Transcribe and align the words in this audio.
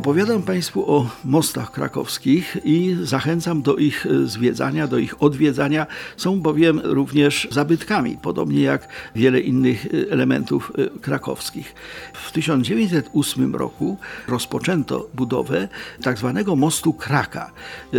Opowiadam 0.00 0.42
Państwu 0.42 0.94
o 0.94 1.10
mostach 1.24 1.72
krakowskich 1.72 2.56
i 2.64 2.96
zachęcam 3.02 3.62
do 3.62 3.76
ich 3.76 4.06
zwiedzania, 4.24 4.86
do 4.86 4.98
ich 4.98 5.22
odwiedzania. 5.22 5.86
Są 6.16 6.40
bowiem 6.40 6.80
również 6.84 7.48
zabytkami, 7.50 8.18
podobnie 8.22 8.62
jak 8.62 8.88
wiele 9.14 9.40
innych 9.40 9.86
elementów 10.10 10.72
krakowskich. 11.00 11.74
W 12.12 12.32
1908 12.32 13.54
roku 13.54 13.98
rozpoczęto 14.28 15.08
budowę 15.14 15.68
tak 16.02 16.18
zwanego 16.18 16.56
mostu 16.56 16.92
Kraka. 16.92 17.50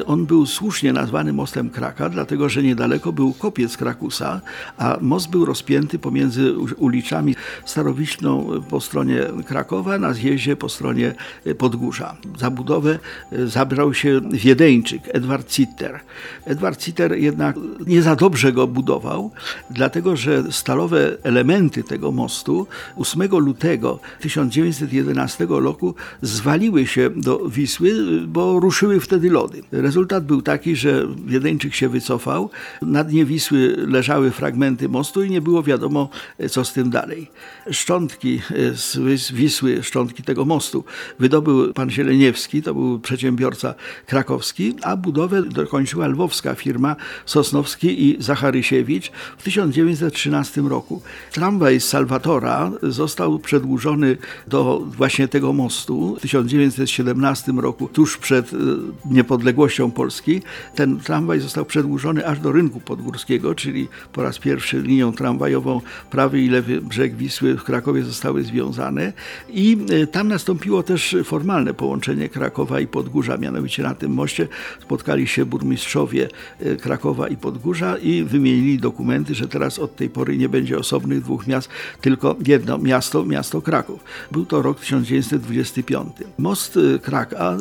On 0.05 0.25
był 0.25 0.45
słusznie 0.45 0.93
nazwany 0.93 1.33
mostem 1.33 1.70
Kraka, 1.70 2.09
dlatego 2.09 2.49
że 2.49 2.63
niedaleko 2.63 3.11
był 3.11 3.34
kopiec 3.34 3.77
Krakusa, 3.77 4.41
a 4.77 4.98
most 5.02 5.29
był 5.29 5.45
rozpięty 5.45 5.99
pomiędzy 5.99 6.54
ulicami 6.77 7.35
Starowiśną 7.65 8.62
po 8.70 8.81
stronie 8.81 9.20
Krakowa, 9.45 9.98
na 9.98 10.13
zjeździe 10.13 10.55
po 10.55 10.70
stronie 10.70 11.15
Podgórza. 11.57 11.91
Za 12.40 12.52
budowę 12.52 13.00
e, 13.31 13.48
zabrał 13.48 13.94
się 13.94 14.22
Wiedeńczyk, 14.32 15.02
Edward 15.08 15.54
Zitter. 15.54 15.99
Edward 16.45 16.84
Zitter 16.84 17.18
jednak 17.18 17.55
nie 17.88 18.02
za 18.02 18.16
dobrze 18.16 18.54
go 18.54 18.68
budował, 18.68 19.32
dlatego 19.70 20.16
że 20.16 20.44
stalowe 20.52 21.18
elementy 21.23 21.84
tego 21.84 22.12
mostu 22.12 22.68
8 22.98 23.22
lutego 23.32 23.99
1911 24.20 25.48
roku 25.49 25.96
zwaliły 26.22 26.88
się 26.88 27.09
do 27.09 27.49
Wisły, 27.49 28.21
bo 28.27 28.60
ruszyły 28.60 28.99
wtedy 28.99 29.30
lody. 29.30 29.63
Rezultat 29.71 30.26
był 30.26 30.41
taki, 30.41 30.76
że 30.76 31.08
Wiedeńczyk 31.26 31.76
się 31.76 31.90
wycofał, 31.90 32.49
na 32.82 33.04
dnie 33.04 33.26
Wisły 33.26 33.76
leżały 33.88 34.32
fragmenty 34.32 34.90
mostu 34.90 35.23
i 35.23 35.30
nie 35.30 35.41
było 35.41 35.63
wiadomo, 35.63 36.10
co 36.49 36.65
z 36.65 36.74
tym 36.74 36.90
dalej. 36.90 37.32
Szczątki 37.71 38.41
e, 38.52 38.76
z 39.18 39.32
Wisły, 39.32 39.84
szczątki 39.84 40.24
tego 40.24 40.46
mostu 40.46 40.84
wydobył 41.20 41.74
pan 41.82 41.90
Zieleniewski, 41.90 42.62
to 42.62 42.74
był 42.74 42.99
przedsiębiorca 42.99 43.74
krakowski, 44.05 44.76
a 44.84 44.98
budowę 44.98 45.43
dokończyła 45.43 46.07
lwowska 46.07 46.55
firma 46.55 46.96
Sosnowski 47.26 48.10
i 48.10 48.18
Zacharysiewicz 48.20 49.12
w 49.37 49.43
1913 49.43 50.62
roku. 50.62 51.02
Tramwaj 51.32 51.82
z 51.82 51.87
Salwatora 51.87 52.71
został 52.84 53.40
przedłużony 53.40 54.18
do 54.48 54.79
właśnie 54.85 55.27
tego 55.27 55.54
mostu 55.54 56.15
w 56.15 56.21
1917 56.21 57.52
roku, 57.52 57.87
tuż 57.87 58.18
przed 58.18 58.54
e, 58.54 58.57
niepodległością 59.05 59.91
Polski. 59.91 60.41
Ten 60.76 60.99
tramwaj 60.99 61.40
został 61.40 61.65
przedłużony 61.65 62.27
aż 62.27 62.40
do 62.40 62.52
rynku 62.52 62.79
podgórskiego, 62.79 63.55
czyli 63.55 63.87
po 64.13 64.24
raz 64.24 64.40
pierwszy 64.40 64.81
linią 64.81 65.12
tramwajową 65.13 65.81
prawy 66.09 66.41
i 66.41 66.50
lewy 66.50 66.81
brzeg 66.81 67.16
Wisły 67.16 67.57
w 67.57 67.63
Krakowie 67.63 68.03
zostały 68.03 68.44
związane 68.44 69.13
i 69.50 69.78
e, 69.90 70.07
tam 70.07 70.28
nastąpiło 70.28 70.84
też 70.84 71.16
formalne 71.24 71.71
połączenie 71.74 72.30
Krakowa 72.30 72.80
i 72.80 72.88
Podgórza. 72.88 73.38
Mianowicie 73.38 73.84
na 73.84 73.96
tym 73.96 74.12
moście 74.12 74.47
spotkali 74.81 75.28
się 75.28 75.46
burmistrzowie 75.46 76.28
e, 76.59 76.75
Krakowa 76.75 77.28
i 77.28 77.38
Podgórza 77.38 77.97
i 77.97 78.24
wymienili 78.24 78.80
dokumenty, 78.80 79.36
że 79.36 79.47
teraz 79.47 79.80
od 79.80 79.96
tej 79.96 80.09
pory 80.09 80.38
nie 80.38 80.50
będzie 80.50 80.78
osobnych 80.78 81.22
dwóch 81.22 81.47
miast, 81.47 81.69
tylko 82.02 82.36
jedno 82.47 82.78
miasto, 82.78 83.25
miasto 83.25 83.62
Kraków. 83.62 84.03
Był 84.31 84.46
to 84.46 84.62
rok 84.62 84.80
1925. 84.80 86.14
Most 86.38 86.78
e, 86.78 87.00
Kraka 87.00 87.52
e, 87.52 87.58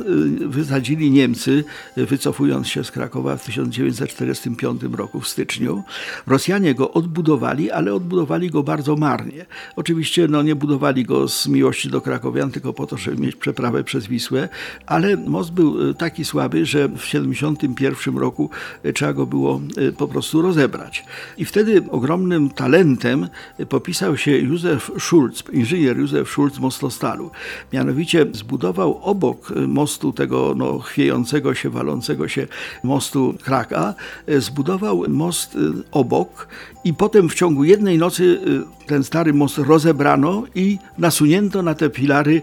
wysadzili 0.48 1.10
Niemcy, 1.10 1.64
wycofując 1.96 2.68
się 2.68 2.84
z 2.84 2.90
Krakowa 2.90 3.36
w 3.36 3.44
1945 3.44 4.82
roku 4.92 5.20
w 5.20 5.28
styczniu. 5.28 5.82
Rosjanie 6.26 6.74
go 6.74 6.92
odbudowali, 6.92 7.70
ale 7.70 7.94
odbudowali 7.94 8.50
go 8.50 8.62
bardzo 8.62 8.96
marnie. 8.96 9.46
Oczywiście 9.76 10.28
no, 10.28 10.42
nie 10.42 10.54
budowali 10.54 11.04
go 11.04 11.28
z 11.28 11.46
miłości 11.46 11.88
do 11.88 12.00
krakowian, 12.00 12.50
tylko 12.50 12.72
po 12.72 12.86
to, 12.86 12.96
żeby 12.96 13.22
mieć 13.22 13.36
przeprawę 13.36 13.84
przez 13.84 13.99
Wisłę, 14.08 14.48
ale 14.86 15.16
most 15.16 15.52
był 15.52 15.90
e, 15.90 15.94
taki 15.94 16.24
słaby, 16.24 16.66
że 16.66 16.88
w 16.88 17.02
1971 17.02 18.18
roku 18.18 18.50
e, 18.82 18.92
trzeba 18.92 19.12
go 19.12 19.26
było 19.26 19.60
e, 19.76 19.92
po 19.92 20.08
prostu 20.08 20.42
rozebrać. 20.42 21.04
I 21.38 21.44
wtedy 21.44 21.82
ogromnym 21.90 22.50
talentem 22.50 23.28
popisał 23.68 24.16
się 24.16 24.30
Józef 24.38 24.90
Schulz, 24.98 25.44
inżynier 25.52 25.98
Józef 25.98 26.28
Schulz 26.28 26.58
Mostostalu. 26.58 27.30
Mianowicie 27.72 28.26
zbudował 28.32 29.00
obok 29.02 29.52
mostu 29.68 30.12
tego 30.12 30.54
no, 30.56 30.78
chwiejącego 30.78 31.54
się, 31.54 31.70
walącego 31.70 32.28
się 32.28 32.46
mostu 32.84 33.34
Kraka, 33.42 33.94
zbudował 34.38 35.04
most 35.08 35.58
obok 35.90 36.48
i 36.84 36.94
potem 36.94 37.28
w 37.28 37.34
ciągu 37.34 37.64
jednej 37.64 37.98
nocy 37.98 38.40
ten 38.90 39.04
stary 39.04 39.32
most 39.32 39.58
rozebrano 39.58 40.44
i 40.54 40.78
nasunięto 40.98 41.62
na 41.62 41.74
te 41.74 41.90
filary 41.90 42.42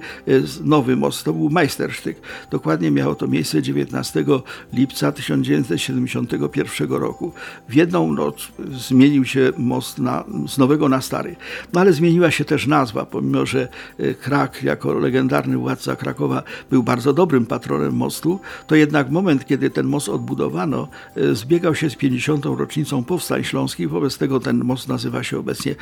nowy 0.64 0.96
most. 0.96 1.24
To 1.24 1.34
był 1.34 1.50
majstersztyk. 1.50 2.18
Dokładnie 2.52 2.92
miało 2.92 3.16
to 3.16 3.28
miejsce 3.28 3.62
19 3.62 4.26
lipca 4.74 5.12
1971 5.12 6.90
roku. 6.90 7.34
W 7.70 7.76
jedną 7.76 8.14
noc 8.14 8.48
zmienił 8.72 9.26
się 9.26 9.52
most 9.58 10.00
na, 10.00 10.24
z 10.48 10.58
nowego 10.58 10.90
na 10.90 11.02
stary. 11.02 11.36
No 11.74 11.82
ale 11.82 11.94
zmieniła 11.94 12.32
się 12.32 12.46
też 12.46 12.68
nazwa, 12.68 13.06
pomimo 13.06 13.46
że 13.46 13.68
e, 13.98 14.14
Krak 14.14 14.64
jako 14.64 14.94
legendarny 14.94 15.58
władca 15.58 15.96
Krakowa 15.96 16.44
był 16.70 16.84
bardzo 16.84 17.14
dobrym 17.14 17.46
patronem 17.46 17.94
mostu, 17.94 18.40
to 18.68 18.76
jednak 18.76 19.10
moment, 19.10 19.46
kiedy 19.46 19.70
ten 19.70 19.86
most 19.86 20.10
odbudowano, 20.10 20.88
e, 21.16 21.36
zbiegał 21.36 21.76
się 21.76 21.90
z 21.90 21.96
50. 21.96 22.46
rocznicą 22.46 23.04
powstań 23.04 23.44
śląskich, 23.44 23.90
wobec 23.90 24.18
tego 24.18 24.40
ten 24.40 24.64
most 24.64 24.88
nazywa 24.88 25.24
się 25.24 25.40
obecnie 25.40 25.76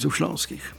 Jędrzejów 0.00 0.16
Śląskich. 0.16 0.74